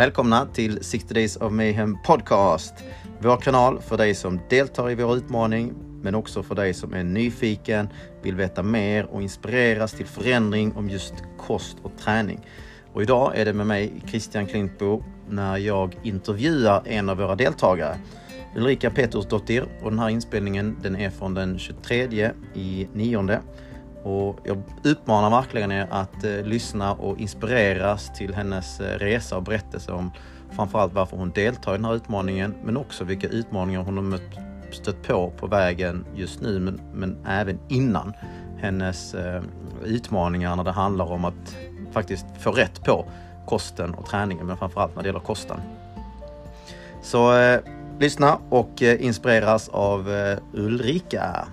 [0.00, 2.74] Välkomna till 60 Days of Mayhem Podcast.
[3.18, 7.04] Vår kanal för dig som deltar i vår utmaning men också för dig som är
[7.04, 7.88] nyfiken,
[8.22, 12.40] vill veta mer och inspireras till förändring om just kost och träning.
[12.92, 17.98] Och idag är det med mig Christian Klintbo när jag intervjuar en av våra deltagare.
[18.56, 23.40] Ulrika Petersdottir och den här inspelningen den är från den 23 i nionde.
[24.02, 29.42] Och jag uppmanar verkligen er att eh, lyssna och inspireras till hennes eh, resa och
[29.42, 30.10] berättelse om
[30.50, 34.38] framförallt varför hon deltar i den här utmaningen men också vilka utmaningar hon har mött,
[34.70, 38.12] stött på på vägen just nu men, men även innan
[38.58, 39.42] hennes eh,
[39.84, 41.56] utmaningar när det handlar om att
[41.92, 43.06] faktiskt få rätt på
[43.46, 45.60] kosten och träningen men framförallt när det gäller kosten.
[47.02, 47.60] Så eh,
[47.98, 51.48] lyssna och eh, inspireras av eh, Ulrika.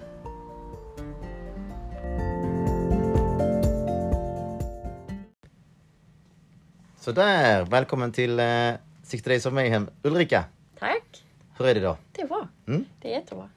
[7.07, 9.89] Sådär, välkommen till eh, 60 Days of Mayhem.
[10.03, 10.45] Ulrika,
[10.79, 11.23] Tack!
[11.57, 11.97] hur är det då?
[12.11, 12.47] Det är bra.
[12.67, 12.85] Mm?
[13.01, 13.49] Det är jättebra.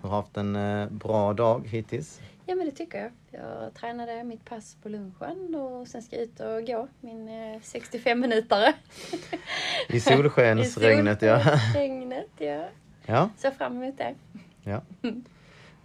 [0.00, 2.20] Har du haft en eh, bra dag hittills?
[2.46, 3.10] Ja men det tycker jag.
[3.30, 7.60] Jag tränade mitt pass på lunchen och sen ska jag ut och gå min eh,
[7.62, 8.72] 65 minutare.
[9.88, 11.40] I solskensregnet, ja.
[11.74, 12.68] Regnet, ja.
[13.06, 13.30] ja.
[13.36, 14.14] Ser fram emot det.
[14.62, 14.80] ja.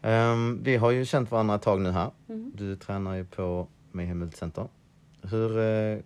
[0.02, 2.12] Ehm, vi har ju känt varandra ett tag nu här.
[2.30, 2.52] Mm.
[2.56, 4.68] Du tränar ju på Mayhem Multicenter.
[5.22, 5.98] Hur eh,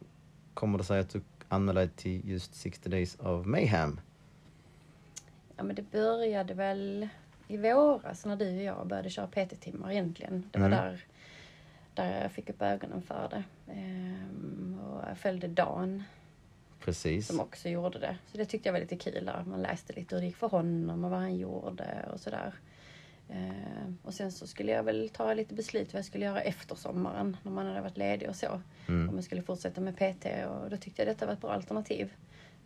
[0.59, 3.99] kommer det sig att du anmälde dig till just 60 Days of Mayhem?
[5.57, 7.07] Ja men det började väl
[7.47, 10.49] i våras när du och jag började köra PT-timmar egentligen.
[10.51, 10.79] Det var Mm.
[10.79, 11.05] där,
[11.93, 13.43] där jag fick upp ögonen för det.
[13.73, 16.03] Ehm, och jag följde Dan
[16.79, 17.27] Precis.
[17.27, 18.17] som också gjorde det.
[18.31, 19.43] Så det tyckte jag var lite kul där.
[19.47, 22.53] Man läste lite hur det gick för honom och vad han gjorde och sådär.
[23.29, 26.75] Eh, och sen så skulle jag väl ta lite beslut vad jag skulle göra efter
[26.75, 28.61] sommaren när man hade varit ledig och så.
[28.87, 29.09] Mm.
[29.09, 32.13] Om jag skulle fortsätta med PT och då tyckte jag detta var ett bra alternativ.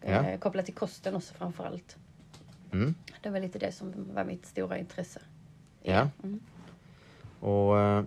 [0.01, 0.07] Ja.
[0.09, 1.97] Eh, kopplat till kosten också framförallt.
[2.71, 2.95] Mm.
[3.21, 5.19] Det var lite det som var mitt stora intresse.
[5.81, 6.09] Ja.
[6.23, 6.39] Mm.
[7.39, 8.03] Och eh,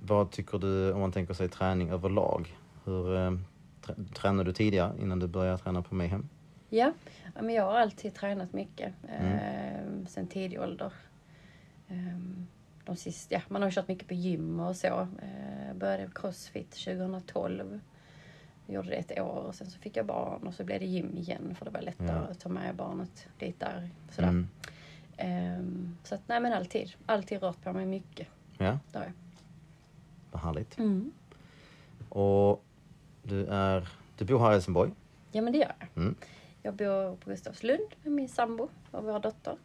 [0.00, 2.56] vad tycker du om man tänker sig träning överlag?
[2.84, 3.30] Hur eh,
[3.82, 6.28] trä- tränade du tidigare innan du började träna på Mayhem?
[6.68, 6.92] Ja,
[7.34, 8.94] ja, men jag har alltid tränat mycket.
[9.08, 9.32] Mm.
[9.32, 10.92] Eh, sen tidig ålder.
[11.92, 12.18] Eh,
[12.84, 14.86] de sista, ja, man har kört mycket på gym och så.
[15.22, 17.80] Eh, började med crossfit 2012.
[18.66, 20.86] Jag gjorde det ett år och sen så fick jag barn och så blev det
[20.86, 22.14] gym igen för det var lättare Ja.
[22.30, 23.90] att ta med barnet dit där.
[24.10, 24.28] Sådär.
[24.28, 24.48] Mm.
[25.16, 26.92] Ehm, så att nej men alltid.
[27.06, 28.28] Alltid rört på mig mycket.
[28.58, 29.12] Ja, Det har jag.
[30.30, 30.78] vad härligt.
[30.78, 31.12] Mm.
[32.08, 32.64] Och
[33.22, 33.88] du, är,
[34.18, 34.90] du bor här i Helsingborg.
[35.32, 35.88] Ja men det gör jag.
[36.02, 36.14] Mm.
[36.62, 39.56] Jag bor på Gustavslund med min sambo och vår dotter.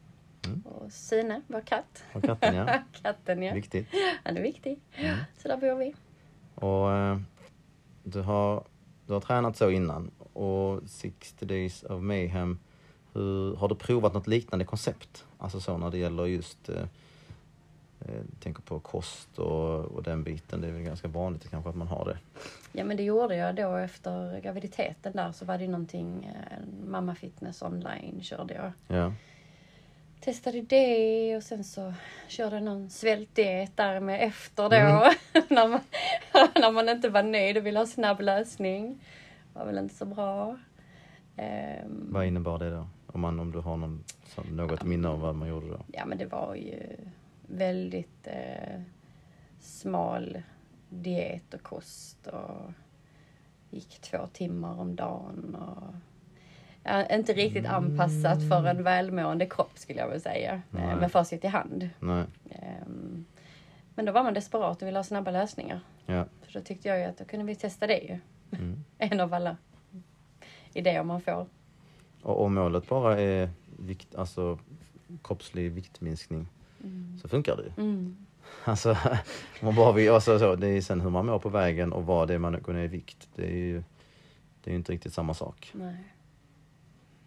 [0.48, 0.62] Mm.
[0.66, 2.04] Och Sine, vår katt.
[2.14, 2.80] Och katten ja.
[3.02, 3.54] Katten ja.
[3.54, 3.88] Viktigt.
[4.24, 4.80] Han är viktig.
[4.96, 5.18] Mm.
[5.38, 5.96] Så där bor vi.
[6.56, 7.20] Och eh,
[8.04, 8.64] du har,
[9.06, 10.12] du har tränat så innan.
[10.34, 12.60] Och 60 Days of Mayhem.
[13.14, 15.26] Hur, har du provat något liknande koncept?
[15.38, 16.84] Alltså så när det gäller just eh,
[18.00, 20.62] eh, tänker på kost och, och den biten.
[20.62, 22.18] Det är väl ganska vanligt kanske att man har det.
[22.72, 27.16] Ja men det gjorde jag då efter graviditeten där så var det någonting, eh, Mamma
[27.16, 28.98] Fitness online körde jag.
[28.98, 29.14] Ja.
[30.20, 31.94] Testade det och sen så
[32.28, 34.76] körde någon svältdiet där med efter då.
[34.76, 35.14] Mm.
[35.50, 35.80] när, man,
[36.56, 39.00] när man inte var nöjd och ville ha snabb lösning.
[39.54, 40.58] var väl inte så bra.
[41.36, 42.88] Ehm, Vad innebar det då?
[43.08, 44.04] Om, man, om du har någon,
[44.52, 45.80] något minne av vad man gjorde då?
[45.94, 46.98] Ja men det var ju
[47.48, 48.82] väldigt eh,
[49.60, 50.42] smal
[50.90, 52.72] diet och kost och
[53.70, 55.94] gick två timmar om dagen och ja,
[57.12, 60.54] inte riktigt anpassat för en välmående kropp skulle jag väl säga.
[60.54, 60.96] Eh, Nej.
[60.96, 61.90] med facit i hand.
[62.00, 62.26] Nej.
[62.50, 63.26] Ehm,
[63.96, 65.80] men då var man desperat och ville ha snabba lösningar.
[66.06, 66.26] Ja.
[66.42, 68.20] Så då tyckte jag ju att då kunde vi testa det ju.
[68.58, 68.84] Mm.
[68.98, 69.58] En av alla
[70.74, 71.48] idéer man får.
[72.22, 73.50] Och om målet bara är
[73.80, 74.60] vikt, alltså
[75.24, 76.48] kroppslig viktminskning
[77.22, 77.84] så funkar det ju.
[77.84, 78.18] Mm.
[78.64, 78.98] Alltså,
[79.62, 82.28] man bara vill, alltså, så, det är sen hur man mår på vägen och vad
[82.28, 83.30] det är man går ner i vikt.
[83.36, 83.84] Det är ju
[84.64, 85.72] det är inte riktigt samma sak.
[85.74, 85.96] Nej.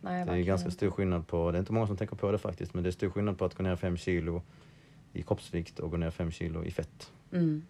[0.00, 2.32] Nej, Det är verkligen ganska stor skillnad på, det är inte många som tänker på
[2.32, 4.42] det faktiskt, men det är stor skillnad på att gå ner 5 kilo
[5.12, 7.12] i kroppsvikt och gå ner 5 kilo i fett.
[7.32, 7.62] Mm.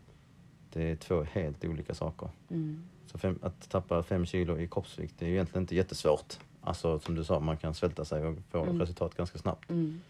[0.72, 2.30] Det är två helt olika saker.
[2.50, 2.84] Mm.
[3.06, 6.38] Så fem, att tappa 5 kilo i kroppsvikt det är ju egentligen inte jättesvårt.
[6.60, 8.80] Alltså som du sa, man kan svälta sig och få Mm.
[8.80, 9.70] resultat ganska snabbt.
[9.70, 10.00] Mm.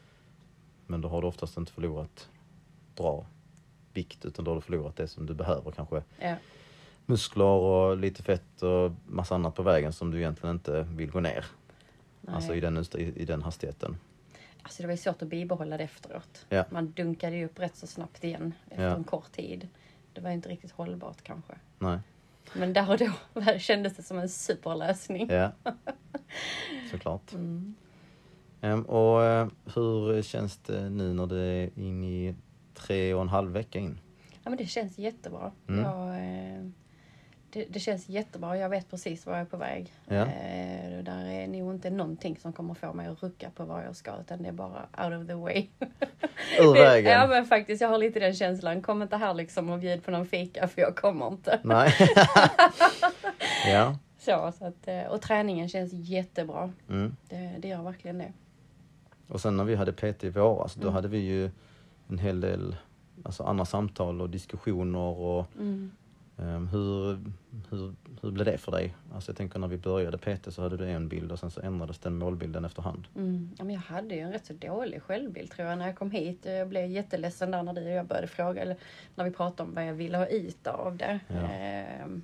[0.86, 2.28] Men då har du oftast inte förlorat
[2.96, 3.26] bra
[3.92, 6.02] vikt utan då har du förlorat det som du behöver kanske.
[6.18, 6.34] Ja.
[7.06, 11.20] Muskler och lite fett och massa annat på vägen som du egentligen inte vill gå
[11.20, 11.44] ner.
[12.20, 12.34] Nej.
[12.34, 12.84] Alltså i den,
[13.16, 13.96] i den hastigheten.
[14.62, 16.46] Alltså det var ju svårt att bibehålla det efteråt.
[16.48, 16.64] Ja.
[16.70, 18.96] Man dunkade ju upp rätt så snabbt igen efter Ja.
[18.96, 19.68] en kort tid.
[20.12, 21.52] Det var ju inte riktigt hållbart kanske.
[21.78, 21.98] Nej.
[22.54, 25.28] Men där och då kändes det som en superlösning.
[25.30, 25.52] Ja,
[26.90, 27.32] såklart.
[27.32, 27.74] Mm.
[28.60, 32.34] Ehm, och eh, hur känns det nu när det är in i
[32.74, 33.98] tre och en halv vecka in?
[34.42, 35.52] Ja, men det känns jättebra.
[35.68, 35.84] Mm.
[35.84, 36.49] Jag, eh,
[37.52, 38.56] det, det känns jättebra.
[38.58, 39.92] Jag vet precis var jag är på väg.
[40.06, 40.14] Ja.
[40.14, 43.96] Eh, där är nog inte någonting som kommer få mig att rucka på var jag
[43.96, 45.66] ska utan det är bara out of the way.
[46.60, 47.12] Ur vägen?
[47.12, 48.82] Ja men faktiskt, jag har lite den känslan.
[48.82, 51.60] Kom inte här liksom och bjud på någon fika för jag kommer inte.
[51.64, 51.92] Nej.
[53.66, 53.98] ja.
[54.18, 56.72] Så, så att, eh, och träningen känns jättebra.
[56.88, 57.16] Mm.
[57.28, 58.32] Det, det gör verkligen det.
[59.28, 60.94] Och sen när vi hade PT i våras, då Mm.
[60.94, 61.50] hade vi ju
[62.08, 62.76] en hel del
[63.24, 65.90] alltså andra samtal och diskussioner och Mm.
[66.42, 67.18] Ehm, hur,
[67.70, 68.94] hur, hur blev det för dig?
[69.14, 71.60] Alltså jag tänker när vi började PT så hade du en bild och sen så
[71.60, 73.06] ändrades den målbilden efterhand.
[73.16, 73.50] Mm.
[73.58, 76.10] Ja, men jag hade ju en rätt så dålig självbild tror jag när jag kom
[76.10, 76.38] hit.
[76.42, 78.76] Jag blev jätteledsen där när du och jag började fråga, eller
[79.14, 81.20] när vi pratade om vad jag ville ha ut av det.
[81.28, 81.34] Ja.
[81.34, 82.22] Ehm,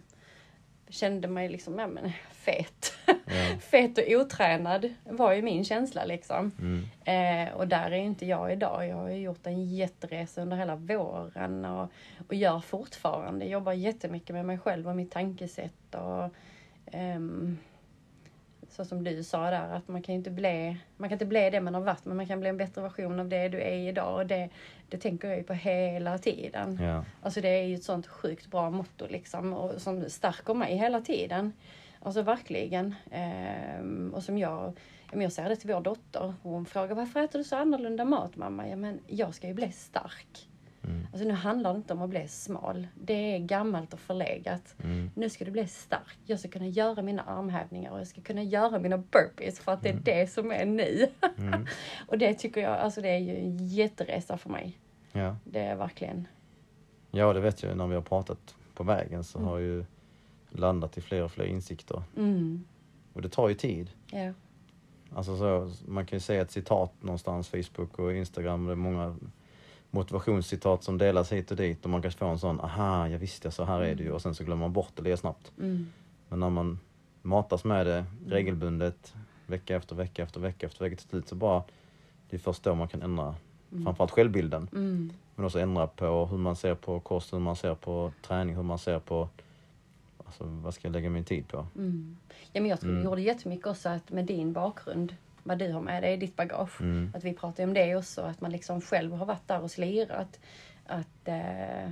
[0.89, 2.93] kände mig liksom, ja men fet.
[3.07, 3.15] Ja.
[3.61, 6.53] fet och otränad var ju min känsla liksom.
[6.59, 6.85] Mm.
[7.05, 8.89] Eh, och där är inte jag idag.
[8.89, 11.91] Jag har ju gjort en jätteresa under hela våren och,
[12.29, 13.45] och gör fortfarande.
[13.45, 15.95] Jobbar jättemycket med mig själv och mitt tankesätt.
[15.95, 16.35] Och,
[16.93, 17.59] ehm,
[18.71, 21.61] så som du sa där, att man kan inte bli, man kan inte bli det
[21.61, 24.15] man har varit, men man kan bli en bättre version av det du är idag.
[24.15, 24.49] Och det,
[24.89, 26.79] det tänker jag ju på hela tiden.
[26.83, 27.05] Ja.
[27.23, 31.01] Alltså det är ju ett sånt sjukt bra motto liksom och som stärker mig hela
[31.01, 31.53] tiden.
[32.01, 32.95] Alltså verkligen.
[33.11, 34.73] Ehm, och som jag,
[35.13, 36.35] jag säger det till vår dotter.
[36.43, 38.69] Hon frågar varför äter du så annorlunda mat mamma?
[38.69, 40.49] Ja men jag ska ju bli stark.
[40.87, 41.07] Mm.
[41.13, 42.87] Alltså nu handlar det inte om att bli smal.
[42.95, 44.75] Det är gammalt och förlegat.
[44.85, 45.11] Mm.
[45.15, 46.19] Nu ska du bli stark.
[46.25, 49.83] Jag ska kunna göra mina armhävningar och jag ska kunna göra mina burpees för att
[49.83, 51.09] det är det som är nu.
[51.39, 51.67] Mm.
[52.09, 54.79] och det tycker jag, alltså det är ju en jätteresa för mig.
[55.13, 55.37] Ja.
[55.45, 56.29] Det är verkligen.
[57.11, 59.51] ja, det vet jag när vi har pratat på vägen så Mm.
[59.51, 59.85] har ju
[60.51, 62.03] landat i fler och fler insikter.
[62.17, 62.65] Mm.
[63.13, 63.91] Och det tar ju tid.
[64.11, 64.33] Ja.
[65.15, 69.17] Alltså så, man kan ju säga ett citat någonstans, Facebook och Instagram, det är många
[69.91, 73.51] motivationscitat som delas hit och dit och man kan få en sån, aha, jag visste,
[73.51, 75.53] så här är det ju och sen så glömmer man bort det lite snabbt.
[75.59, 75.87] Mm.
[76.29, 76.79] Men när man
[77.23, 79.15] matas med det regelbundet,
[79.47, 81.63] vecka efter vecka efter vecka efter vecka till slut så bara,
[82.31, 83.35] det är först då man kan ändra
[83.85, 84.69] framförallt självbilden.
[84.73, 85.13] Mm.
[85.35, 88.63] Men också ändra på hur man ser på kost, hur man ser på träning, hur
[88.63, 89.29] man ser på,
[90.25, 91.67] alltså vad ska jag lägga min tid på?
[91.77, 92.17] Mm.
[92.53, 93.03] Ja, men jag tror Mm.
[93.03, 95.15] det gjorde jättemycket också att med din bakgrund,
[95.49, 97.13] vad du har med dig i ditt bagage, Mm.
[97.17, 100.41] att vi pratade om det också, att man liksom själv har varit där och slirat.
[100.87, 101.91] Att, eh,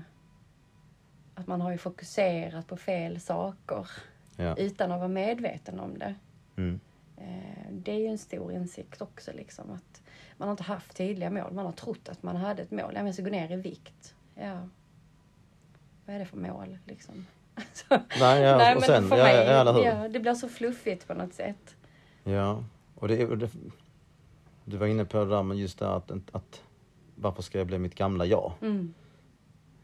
[1.34, 3.88] att man har ju fokuserat på fel saker
[4.36, 4.56] Ja.
[4.56, 6.14] utan att vara medveten om det.
[6.56, 6.80] Mm.
[7.16, 10.02] Eh, det är ju en stor insikt också, liksom, att
[10.36, 11.52] man har inte haft tydliga mål.
[11.52, 12.92] Man har trott att man hade ett mål.
[12.94, 14.14] Jag ska gå ner i vikt.
[14.34, 14.68] Ja.
[16.06, 17.26] Vad är det för mål liksom?
[17.54, 21.14] Alltså, Nej, ja, nej, men sen, för mig, ja, ja, det blir så fluffigt på
[21.14, 21.76] något sätt.
[22.24, 22.64] Ja,
[22.94, 23.50] och det, och det
[24.64, 26.62] Du var inne på det där med just det att, att
[27.14, 28.52] varför ska jag bli mitt gamla jag?
[28.61, 28.94] Mm.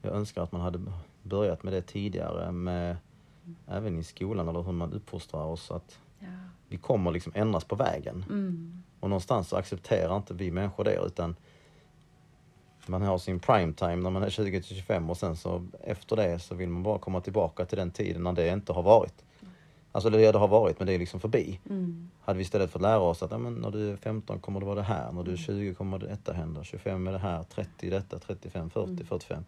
[0.02, 0.80] Jag önskar att man hade
[1.22, 2.96] börjat med det tidigare med
[3.66, 6.26] även i skolan eller hur man uppfostrar oss att Ja.
[6.68, 8.24] vi kommer liksom ändras på vägen.
[8.28, 8.82] Mm.
[9.00, 11.36] Och någonstans så accepterar inte vi människor det utan
[12.86, 16.16] man har sin prime time när man är 20 till 25 och sen så efter
[16.16, 19.24] det så vill man bara komma tillbaka till den tiden när det inte har varit.
[19.92, 21.60] Alltså det, det har varit men det är liksom förbi.
[21.70, 22.10] Mm.
[22.20, 24.66] Hade vi istället fått lära oss att ja, men när du är 15 kommer det
[24.66, 27.42] vara det här, när du är 20 kommer det detta hända, 25 är det här,
[27.42, 29.44] 30 detta, 35, 40, 45.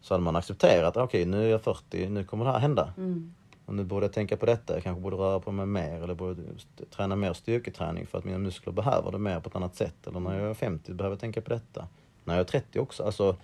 [0.00, 2.92] Så hade man accepterat, okej nu är jag 40, nu kommer det här hända.
[2.96, 3.34] Mm.
[3.66, 6.14] Och nu borde jag tänka på detta, jag kanske borde röra på mig mer eller
[6.14, 6.42] borde
[6.90, 10.06] träna mer styrketräning för att mina muskler behöver det mer på ett annat sätt.
[10.06, 11.88] Eller när jag är 50 behöver jag tänka på detta.
[12.24, 13.02] När jag är 30 också.
[13.02, 13.36] Alltså,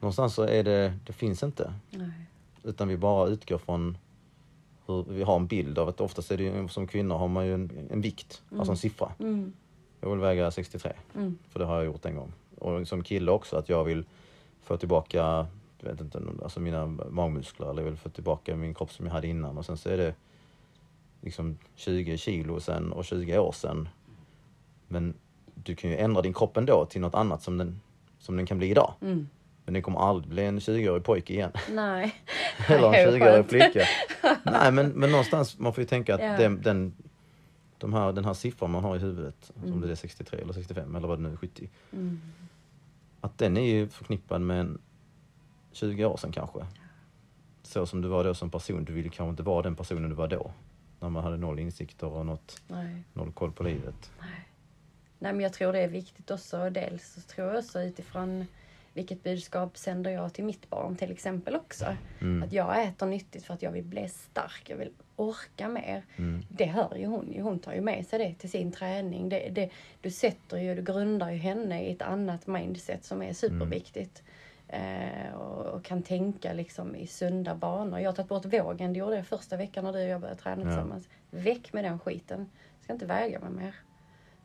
[0.00, 1.72] någonstans så är det, det finns inte.
[1.90, 2.10] Nej.
[2.62, 3.98] Utan vi bara utgår från
[4.86, 7.46] hur vi har en bild av att oftast är det ju, som kvinnor har man
[7.46, 9.12] ju en, en vikt, alltså en siffra.
[9.18, 9.52] Mm.
[10.00, 11.38] Jag vill väga 63, Mm.
[11.50, 12.32] för det har jag gjort en gång.
[12.58, 14.04] Och som kille också att jag vill
[14.62, 15.46] få tillbaka,
[15.80, 19.12] jag vet inte, alltså mina magmuskler eller jag vill få tillbaka min kropp som jag
[19.12, 19.58] hade innan.
[19.58, 20.14] Och sen så är det
[21.20, 23.88] liksom 20 kilo sen och 20 år sen.
[24.88, 25.14] Men
[25.54, 27.80] du kan ju ändra din kropp ändå till något annat som den,
[28.18, 28.92] som den kan bli idag.
[29.00, 29.28] Mm.
[29.66, 31.52] Men den kommer aldrig bli en 20-årig pojke igen.
[31.70, 32.14] Nej.
[32.68, 33.48] Eller en ju 20-årig skönt.
[33.48, 33.86] flicka.
[34.44, 36.36] Nej men, men någonstans, man får ju tänka att Ja.
[36.36, 36.94] den, den,
[37.78, 39.72] de här, den här siffran man har i huvudet, Mm.
[39.72, 41.70] om det är 63 eller 65 eller vad det nu är, 70.
[41.92, 42.20] Mm.
[43.20, 44.78] Att den är ju förknippad med en
[45.72, 46.58] 20 år sedan kanske.
[47.62, 50.16] Så som du var då som person, du ville kanske inte vara den personen du
[50.16, 50.50] var då.
[51.00, 53.02] När man hade noll insikter och något, Nej.
[53.12, 54.10] noll koll på livet.
[55.18, 56.70] Nej, men jag tror det är viktigt också.
[56.70, 58.46] Dels så tror jag också utifrån
[58.96, 61.96] vilket budskap sänder jag till mitt barn till exempel också.
[62.20, 62.42] Mm.
[62.42, 66.04] Att jag äter nyttigt för att jag vill bli stark, jag vill orka mer.
[66.16, 66.42] Mm.
[66.48, 67.34] Det hör ju hon.
[67.40, 69.28] Hon tar ju med sig det till sin träning.
[69.28, 73.32] Det, det, du sätter ju, du grundar ju henne i ett annat mindset som är
[73.32, 74.22] superviktigt.
[74.68, 78.00] Eh, och, och kan tänka liksom i sunda banor.
[78.00, 80.40] Jag har tagit bort vågen, det gjorde jag första veckan när du och jag började
[80.40, 80.68] träna Ja.
[80.68, 81.08] tillsammans.
[81.30, 82.38] Väck med den skiten.
[82.76, 83.74] Jag ska inte väga mig mer.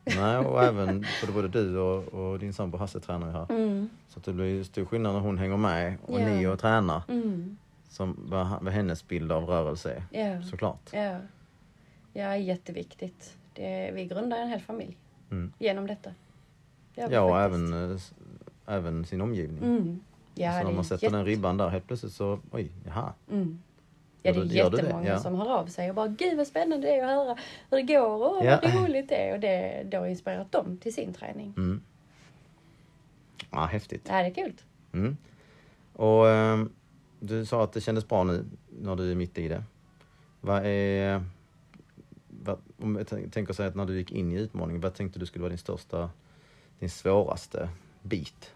[0.04, 3.46] Nej, och även både, både du och, och din sambo Hasse tränar ju här.
[3.50, 3.90] Mm.
[4.08, 6.26] Så det blir stor skillnad när hon hänger med och Ja.
[6.28, 7.02] ni och tränar.
[7.08, 7.56] Mm.
[7.88, 10.20] Som vad, vad hennes bild av rörelse är.
[10.24, 10.42] Ja.
[10.42, 10.90] Såklart.
[10.92, 11.16] Ja.
[12.12, 13.36] ja, jätteviktigt.
[13.52, 14.96] Det, vi grundar en hel familj
[15.30, 15.52] Mm.
[15.58, 16.10] genom detta.
[16.94, 18.00] Ja, och även, eh,
[18.66, 19.62] även sin omgivning.
[19.64, 20.00] Mm.
[20.34, 23.12] Ja, så när är man sätter jätte- den ribban där helt plötsligt så, oj, jaha.
[23.30, 23.62] Mm.
[24.22, 24.54] Ja, det är det?
[24.54, 25.18] jättemånga Ja.
[25.18, 27.36] som hör av sig och bara Gud vad spännande det är att höra
[27.70, 28.60] hur det går och Ja.
[28.62, 29.34] vad roligt det är.
[29.34, 31.54] Och det, det har inspirerat dem till sin träning.
[31.56, 31.82] Mm.
[33.50, 34.04] Ja, häftigt.
[34.04, 34.52] Det här är kul.
[34.92, 35.16] Mm.
[35.92, 36.72] Och ehm,
[37.20, 38.44] du sa att det kändes bra nu
[38.80, 39.62] när du är mitt i det.
[40.40, 41.24] Vad är...
[42.44, 45.18] Vad, om jag tän- tänker säga att när du gick in i utmaningen, vad tänkte
[45.18, 46.10] du skulle vara din största,
[46.78, 47.68] din svåraste
[48.02, 48.54] bit?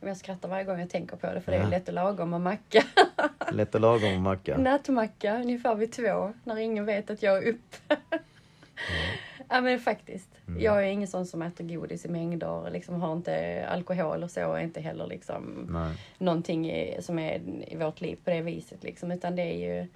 [0.00, 1.64] Jag skrattar varje gång jag tänker på det för det Ja.
[1.66, 2.82] är lätt och lagom och macka.
[3.52, 4.58] Lätt och lagom och macka.
[4.58, 7.96] Nattmacka ungefär vid två när ingen vet att jag är uppe.
[9.48, 10.28] ja men faktiskt.
[10.48, 10.60] Mm.
[10.62, 14.46] Jag är ingen sån som äter godis i mängder, liksom har inte alkohol och så,
[14.46, 15.94] och inte heller liksom Nej.
[16.18, 19.10] någonting i, som är i vårt liv på det viset liksom.
[19.10, 19.86] Utan det är ju,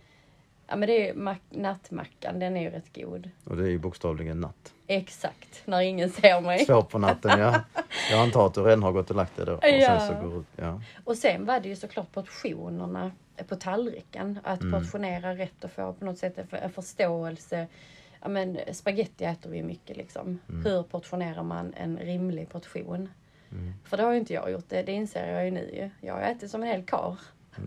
[0.66, 3.30] ja men det är mack, nattmackan, den är ju rätt god.
[3.44, 4.72] Och det är ju bokstavligen natt.
[4.86, 6.66] Exakt, när ingen ser mig.
[6.66, 7.60] Två på natten, ja.
[8.10, 9.52] Jag antar att du redan har gått och lagt dig då.
[9.52, 10.00] Och Ja.
[10.00, 10.80] sen så går ja.
[11.04, 13.12] Och sen var det ju såklart portionerna
[13.48, 14.38] på tallriken.
[14.44, 14.80] Att Mm.
[14.80, 17.66] portionera rätt och få på något sätt en för- en förståelse.
[18.22, 20.38] Ja men spaghetti äter vi mycket liksom.
[20.48, 20.64] Mm.
[20.64, 23.08] Hur portionerar man en rimlig portion?
[23.84, 25.90] För det har ju inte jag gjort, det, det inser jag ju nu ju.
[26.08, 27.16] Jag har ätit som en hel kar.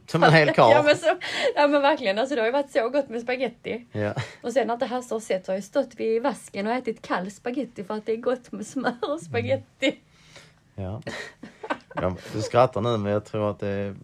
[0.08, 0.72] Som en hel karl.
[0.76, 1.16] ja, men så,
[1.56, 3.86] ja men verkligen, alltså det har ju varit så gott med spaghetti.
[3.92, 4.14] Ja.
[4.42, 7.02] Och sen när inte Hasse har sett så har jag stått vid vasken och ätit
[7.02, 10.00] kall spaghetti för att det är gott med smör och spaghetti.
[10.76, 11.02] Ja.
[11.96, 12.16] ja.
[12.34, 13.96] Du skrattar nu men jag tror att det är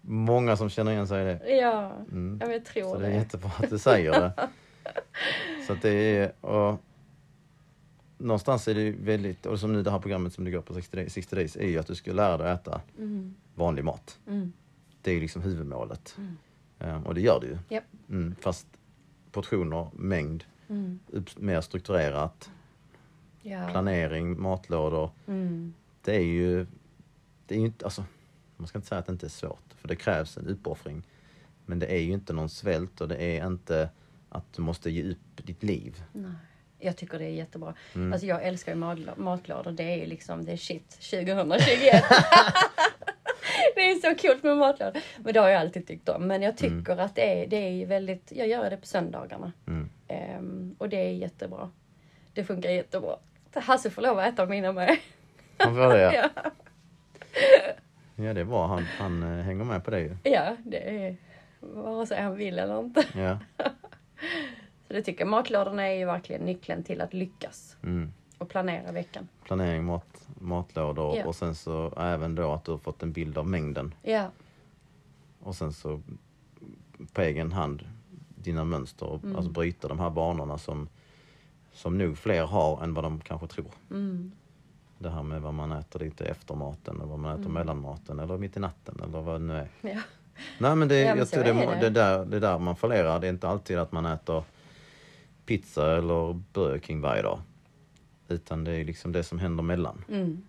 [0.00, 1.56] många som känner igen sig i det.
[1.56, 2.50] Ja, Mm.
[2.52, 3.16] jag tror Så det är det.
[3.16, 4.32] jättebra att du säger det.
[5.66, 6.80] Så att det är, och
[8.18, 10.96] någonstans är det väldigt, och som nu det här programmet som du går på 60
[10.96, 13.34] days, 60 days är ju att du ska lära dig att äta Mm.
[13.54, 14.18] vanlig mat.
[14.26, 14.52] Mm.
[15.02, 16.14] Det är ju liksom huvudmålet.
[16.18, 16.36] Mm.
[16.78, 17.58] Ehm, och det gör du ju.
[17.68, 17.84] Japp.
[18.10, 18.66] Mm, fast
[19.32, 20.98] portioner, mängd, Mm.
[21.36, 22.50] mer strukturerat,
[23.42, 23.68] Ja.
[23.70, 25.10] planering, matlådor.
[26.08, 26.20] Mm.
[26.20, 26.66] Det är ju,
[27.46, 28.04] det är ju inte, alltså,
[28.56, 31.02] man ska inte säga att det inte är svårt, för det krävs en uppoffring.
[31.66, 33.90] Men det är ju inte någon svält och det är inte
[34.28, 36.02] att du måste ge upp ditt liv.
[36.12, 36.32] Nej.
[36.78, 37.74] Jag tycker det är jättebra.
[37.94, 38.12] Mm.
[38.12, 39.72] Alltså jag älskar ju matl- matlådor.
[39.72, 41.60] Det är ju liksom, det är shit 2021.
[43.74, 45.02] det är så kul med matlådor.
[45.18, 46.26] Men det har jag alltid tyckt om.
[46.26, 49.52] Men jag tycker att det är, det är väldigt, jag gör det på söndagarna.
[49.66, 49.90] Mm.
[50.08, 51.70] Ehm, och det är jättebra.
[52.32, 53.16] Det funkar jättebra.
[53.54, 54.96] Hasse får lov att äta mina med.
[55.58, 56.28] Han får det, ja.
[58.16, 58.34] ja.
[58.34, 60.16] det är bra, han, han eh, hänger med på det ju.
[60.22, 61.16] ja, det är
[61.60, 63.04] vare sig han vill eller inte.
[63.14, 63.38] Ja.
[64.86, 65.28] Så det tycker jag.
[65.28, 68.12] Matlådorna är ju verkligen nyckeln till att lyckas Mm.
[68.38, 69.28] och planera veckan.
[69.44, 71.24] Planering, mat, matlådor Ja.
[71.26, 73.94] och sen så även då att du har fått en bild av mängden.
[74.02, 74.30] Ja,
[75.40, 76.00] Och sen så
[77.12, 77.84] på egen hand
[78.36, 79.36] dina mönster och Mm.
[79.36, 80.88] alltså bryta de här banorna som,
[81.72, 83.70] som nog fler har än vad de kanske tror.
[83.90, 84.32] mm.
[84.98, 87.52] Det här med vad man äter lite efter maten och vad man äter Mm.
[87.52, 89.68] mellan maten eller mitt i natten eller vad det nu är.
[89.80, 90.00] ja.
[90.58, 91.78] Nej men det, Ja, men jag tror det, det.
[91.80, 93.20] det, där, det där man fallerar.
[93.20, 94.44] Det är inte alltid att man äter
[95.46, 97.40] pizza eller Burger King varje dag.
[98.28, 100.42] Utan det är liksom det som händer mellan Mm.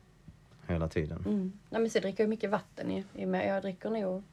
[0.67, 1.23] hela tiden.
[1.27, 1.51] Mm.
[1.69, 3.03] Nej, men så dricker jag mycket vatten ju.
[3.21, 4.23] I och med- Jag dricker nog,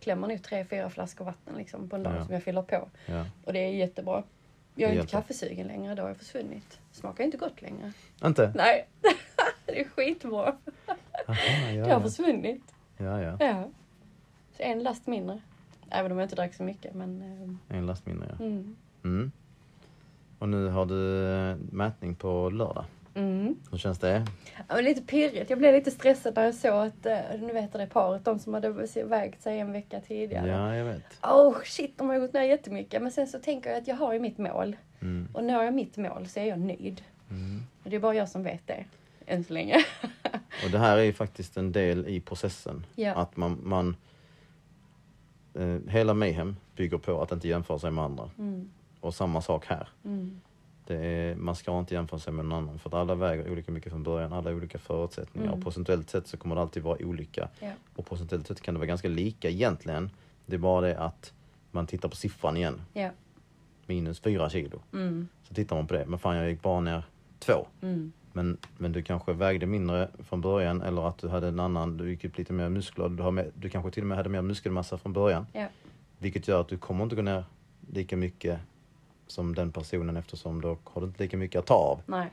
[0.00, 2.24] klämmer nog tre, fyra flaskor vatten liksom på en dag Ja.
[2.24, 2.88] som jag fyller på.
[3.06, 3.24] Ja.
[3.44, 4.22] Och det är jättebra.
[4.80, 6.80] Jag är inte kaffesugen längre, det har jag försvunnit.
[6.92, 7.92] Smakar inte gott längre.
[8.24, 8.52] Inte?
[8.54, 8.88] Nej,
[9.66, 10.42] det är skitbra.
[10.42, 12.00] Aha, ja, Det har ja.
[12.00, 12.74] försvunnit.
[12.96, 13.36] ja, ja.
[13.40, 13.68] Ja.
[14.56, 15.40] Så en last mindre.
[15.90, 16.94] Även om jag inte drack så mycket.
[16.94, 17.22] Men,
[17.68, 18.44] eh, En last mindre ja.
[18.44, 18.76] mm.
[19.04, 19.32] Mm.
[20.38, 22.84] Och nu har du eh, mätning på lördag.
[23.18, 23.56] Mm.
[23.70, 24.26] Hur känns det?
[24.68, 25.50] Ja, lite pirrigt.
[25.50, 28.54] Jag blev lite stressad när jag såg att, eh, nu vet det paret, de som
[28.54, 28.70] hade
[29.04, 30.48] vägt sig en vecka tidigare.
[30.48, 31.18] Ja, jag vet.
[31.22, 33.02] Oh, shit, de har gått ner jättemycket.
[33.02, 34.76] Men sen så tänker jag att jag har ju mitt mål.
[35.00, 35.28] Mm.
[35.32, 37.02] Och når jag mitt mål så är jag nöjd.
[37.30, 37.62] Mm.
[37.84, 38.84] Det är bara jag som vet det.
[39.26, 39.84] Än så länge.
[40.64, 42.86] Och det här är ju faktiskt en del i processen.
[42.94, 43.14] Ja.
[43.14, 43.96] Att man, man
[45.54, 48.30] eh, hela Mayhem bygger på att inte jämföra sig med andra.
[48.38, 48.70] Mm.
[49.00, 49.88] Och samma sak här.
[50.04, 50.40] Mm.
[50.88, 53.72] Det är, man ska inte jämföra sig med någon annan för att alla väger olika
[53.72, 55.58] mycket från början, alla har olika förutsättningar Mm.
[55.58, 57.48] och procentuellt sett så kommer det alltid vara olika.
[57.60, 57.70] Ja.
[57.96, 60.10] Och procentuellt sett kan det vara ganska lika egentligen.
[60.46, 61.32] Det är bara det att
[61.70, 63.10] man tittar på siffran igen, Ja.
[63.86, 64.80] minus 4 kilo.
[64.92, 65.28] Mm.
[65.42, 67.02] Så tittar man på det, men fan jag gick bara ner
[67.38, 67.66] 2.
[67.82, 68.12] Mm.
[68.32, 72.10] Men, men du kanske vägde mindre från början eller att du hade en annan, du
[72.10, 73.08] gick upp lite mer muskler.
[73.08, 75.46] Du, har med, du kanske till och med hade mer muskelmassa från början.
[75.52, 75.66] Ja.
[76.18, 77.44] Vilket gör att du kommer inte gå ner
[77.92, 78.60] lika mycket
[79.28, 82.32] som den personen eftersom då har du inte lika mycket att ta av Nej.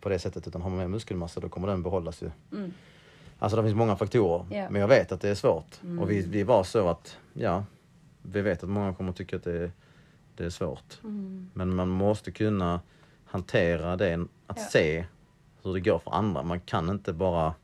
[0.00, 0.48] på det sättet.
[0.48, 2.30] Utan har man mer muskelmassa då kommer den behållas ju.
[2.52, 2.72] Mm.
[3.38, 4.46] Alltså det finns många faktorer.
[4.50, 4.70] Ja.
[4.70, 5.82] Men jag vet att det är svårt.
[5.82, 5.98] Mm.
[5.98, 7.64] Och vi, vi var så att, ja,
[8.22, 9.72] vi vet att många kommer tycka att det är,
[10.36, 11.00] det är svårt.
[11.04, 11.50] Mm.
[11.54, 12.80] Men man måste kunna
[13.24, 14.14] hantera det,
[14.46, 14.64] att Ja.
[14.70, 15.04] se
[15.62, 16.42] hur det går för andra.
[16.42, 17.54] Man kan inte bara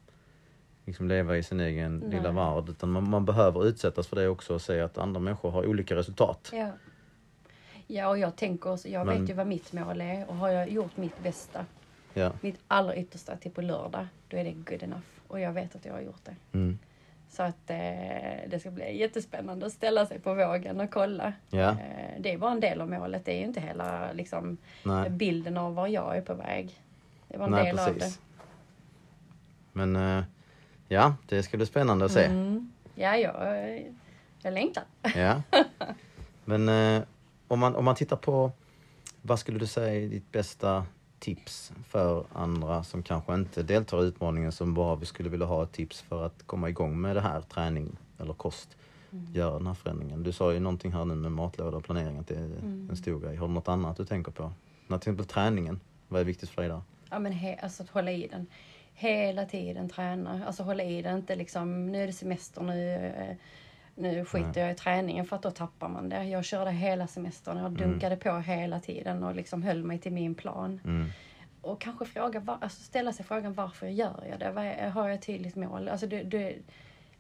[0.85, 2.11] liksom leva i sin egen Nej.
[2.11, 5.51] lilla värld utan man, man behöver utsättas för det också och se att andra människor
[5.51, 6.51] har olika resultat.
[6.53, 6.71] Ja.
[7.93, 10.49] Ja, och jag tänker, också- jag Men- vet ju vad mitt mål är och har
[10.49, 11.67] jag gjort mitt bästa,
[12.15, 12.33] Ja.
[12.41, 15.03] mitt allra yttersta till på lördag, då är det good enough.
[15.29, 16.37] Och jag vet att jag har gjort det.
[16.59, 16.79] Mm.
[17.29, 21.33] Så att eh, det ska bli jättespännande att ställa sig på vågen och kolla.
[21.51, 21.71] Ja.
[21.71, 21.77] Eh,
[22.21, 25.11] det är bara en del av målet, det är ju inte hela liksom, Nej.
[25.11, 26.83] bilden av var jag är på väg.
[27.29, 27.93] Det var en Nej, del av det.
[27.95, 28.21] precis.
[29.73, 30.25] Men eh,
[30.89, 32.25] ja, det ska bli spännande att se.
[32.25, 32.73] Mm.
[32.95, 33.35] Ja, jag,
[34.43, 34.85] jag längtar.
[35.17, 35.43] Ja.
[36.45, 37.03] Men eh,
[37.51, 38.53] om, man, om man tittar på,
[39.23, 40.87] vad skulle du säga är ditt bästa
[41.19, 45.63] tips för andra som kanske inte deltar i utmaningen som bara vi skulle vilja ha
[45.63, 48.77] ett tips för att komma igång med det här träning eller kost,
[49.33, 50.23] göra den här förändringen.
[50.23, 52.51] Du sa ju någonting här nu med matlåda och planering att det är
[52.91, 53.37] en stor grej.
[53.37, 54.53] Har du något annat du tänker på?
[54.87, 56.81] När till exempel träningen, vad är viktigt för dig där?
[57.11, 58.47] Ja, men he, alltså att hålla i den.
[58.95, 60.47] Hela tiden träna.
[60.47, 61.17] Alltså hålla i den.
[61.17, 63.37] Inte liksom, nu är det semester, nu, eh,
[64.01, 66.25] nu skiter jag i träningen för att då tappar man det.
[66.25, 67.57] Jag körde hela semestern.
[67.59, 70.81] Jag dunkade på hela tiden och liksom höll mig till min plan.
[70.85, 71.09] Mm.
[71.63, 74.91] Och kanske fråga, var- alltså ställa sig frågan varför gör jag det?
[74.95, 75.89] Har jag ett tydligt mål?
[75.89, 76.57] Alltså det, det,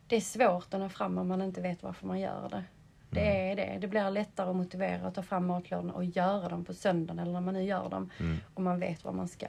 [0.07, 2.65] det är svårt att nå fram om man inte vet varför man gör det.
[3.11, 3.79] Det är det.
[3.81, 7.33] Det blir lättare att motivera att ta fram matlådorna och göra dem på söndagen eller
[7.33, 8.11] när man nu gör dem.
[8.55, 9.47] Om man vet vad man ska.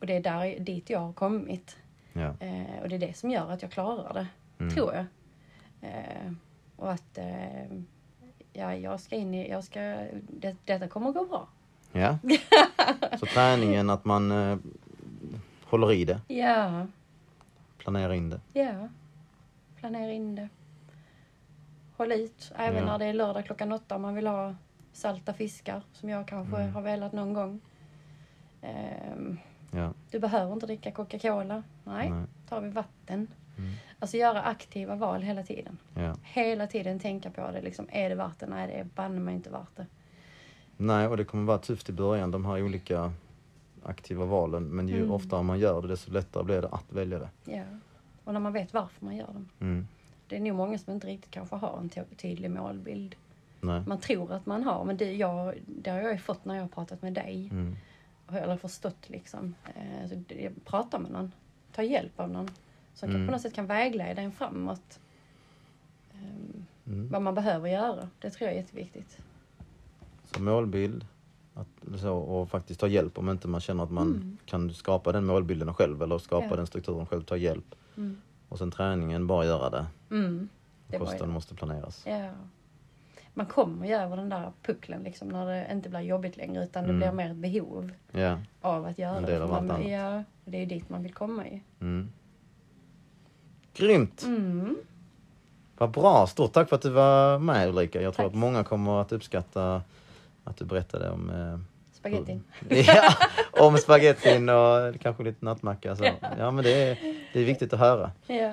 [0.00, 1.76] Och det är där, dit jag har kommit.
[2.12, 2.34] Ja.
[2.40, 4.26] Eh, och det är det som gör att jag klarar det.
[4.60, 4.74] Mm.
[4.74, 5.04] Tror jag.
[5.80, 6.32] Eh,
[6.78, 7.64] och att eh,
[8.52, 9.80] ja, jag ska in i, jag ska,
[10.30, 11.48] det, detta kommer att gå bra.
[11.92, 12.18] ja.
[13.18, 14.58] Så träningen, att man eh,
[15.64, 16.86] håller i det, Ja,
[17.78, 18.40] planerar in det.
[18.52, 18.88] ja.
[19.76, 20.48] Planera in det.
[21.96, 22.84] Håll ut, även Ja.
[22.86, 24.54] när det är lördag klockan åtta om man vill ha
[24.92, 26.74] salta fiskar, som jag kanske Mm.
[26.74, 27.60] har velat någon gång.
[28.62, 29.38] Ehm,
[29.70, 29.92] Ja.
[30.10, 31.62] du behöver inte dricka Coca-Cola.
[31.84, 32.24] Nej, Nej.
[32.48, 33.26] tar vi vatten.
[33.58, 33.72] Mm.
[33.98, 35.78] Alltså göra aktiva val hela tiden.
[36.32, 37.60] Hela tiden tänka på det.
[37.62, 38.46] Liksom, är det värt det?
[38.46, 39.86] Nej, det är banne mig inte värt det.
[40.76, 43.12] Nej, och det kommer vara tufft i början, de här olika
[43.82, 44.64] aktiva valen.
[44.64, 45.10] Men ju Mm.
[45.10, 47.28] oftare man gör det, desto lättare blir det att välja det.
[47.44, 47.62] Ja.
[48.24, 49.48] Och när man vet varför man gör dem.
[49.60, 49.88] Mm.
[50.28, 53.16] Det är nog många som inte riktigt kanske har en ty- tydlig målbild.
[53.60, 53.82] Nej.
[53.86, 56.62] Man tror att man har, men det, jag, det har jag ju fått när jag
[56.62, 57.48] har pratat med dig.
[57.52, 57.76] Mm.
[58.32, 59.54] Eller förstått liksom.
[59.74, 61.32] Eh, så det- prata med någon.
[61.72, 62.50] Ta hjälp av någon.
[62.94, 63.26] Som Mm.
[63.26, 65.00] på något sätt kan vägleda en framåt.
[66.22, 67.08] Ehm, Mm.
[67.08, 68.08] vad man behöver göra.
[68.18, 69.18] Det tror jag är jätteviktigt.
[70.24, 71.06] Så målbild
[71.54, 74.38] att, så, och faktiskt ta hjälp om inte man känner att man Mm.
[74.44, 76.56] kan skapa den målbilden själv eller skapa Ja.
[76.56, 77.74] den strukturen själv, ta hjälp.
[77.96, 78.16] Mm.
[78.48, 79.86] Och sen träningen, bara göra det.
[80.10, 80.48] Mm.
[80.86, 82.04] Det Kosten måste planeras.
[82.06, 82.30] Ja.
[83.34, 86.82] Man kommer ju över den där pucklen liksom när det inte blir jobbigt längre utan
[86.84, 86.98] det Mm.
[87.00, 88.38] blir mer ett behov Ja.
[88.60, 89.32] av att göra En det.
[89.32, 89.90] del av För allt man, annat.
[89.90, 91.60] Ja, det är ju dit man vill komma ju.
[91.80, 92.08] Mm.
[93.74, 94.24] Grymt!
[95.78, 96.26] Vad bra!
[96.26, 98.02] Stort tack för att du var med Ulrika.
[98.02, 98.32] Jag tror Tack.
[98.32, 99.82] att många kommer att uppskatta
[100.44, 101.58] att du berättade om eh,
[101.92, 102.44] Spagettin.
[102.68, 103.14] Ja,
[103.52, 105.96] om spagettin och kanske lite nattmacka.
[105.96, 106.04] Så.
[106.38, 106.98] Ja, men det är,
[107.32, 108.10] det är viktigt att höra.
[108.26, 108.52] Ja.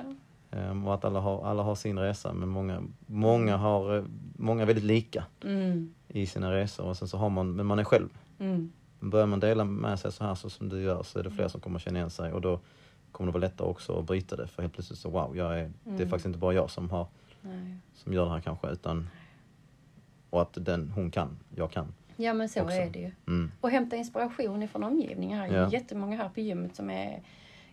[0.51, 4.03] Ehm, och att alla har, alla har sin resa, men många, många har eh,
[4.37, 5.93] många är väldigt lika Mm.
[6.07, 6.85] i sina resor.
[6.85, 8.09] Och sen så har man, men man är själv.
[8.39, 8.71] Mm.
[8.99, 11.47] Börjar man dela med sig så här så som du gör så är det fler
[11.47, 12.59] som kommer känna igen sig och då
[13.15, 14.47] kommer det vara lättare också att bryta det.
[14.47, 16.09] För helt plötsligt så wow, jag är, det är Mm.
[16.09, 17.07] faktiskt inte bara jag som, har,
[17.41, 17.77] Nej.
[17.93, 19.09] som gör det här kanske utan
[20.29, 21.93] och att den, hon kan, jag kan.
[22.15, 22.75] Ja men så Också.
[22.75, 23.11] är det ju.
[23.27, 23.51] Mm.
[23.61, 25.39] Och hämta inspiration ifrån omgivningen.
[25.39, 25.65] Här är Ja.
[25.69, 27.21] ju jättemånga här på gymmet som är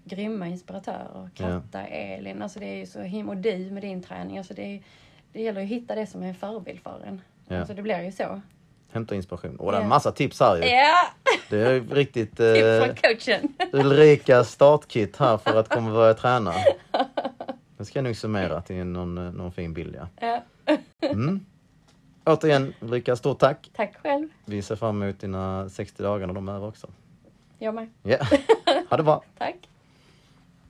[0.05, 1.31] grymma inspiratörer.
[1.35, 4.39] Katta, Elin, alltså det är ju så him och du med din träning.
[4.39, 4.83] Alltså det, är,
[5.33, 7.21] det gäller att hitta det som är en förebild för en.
[7.49, 7.59] Ja.
[7.59, 8.41] Alltså det blir ju så.
[8.93, 9.57] Hämta inspiration.
[9.57, 10.63] Och det är en massa tips här ju.
[10.65, 11.09] Ja!
[11.51, 13.55] Det är riktigt Tips eh, från coachen.
[13.73, 16.55] Ulrikas startkit här för att komma börja träna.
[17.77, 20.43] Det ska jag nog summera till någon, eh, någon fin bild ja.
[21.01, 21.41] Mm.
[22.25, 23.71] Återigen Ulrika, stort tack.
[23.77, 24.29] Tack själv.
[24.45, 26.87] vi ser fram emot dina 60 dagar när de är över också.
[27.59, 27.91] Jag med.
[28.03, 28.17] Ja,
[28.91, 29.25] ha det bra!
[29.39, 29.57] Tack!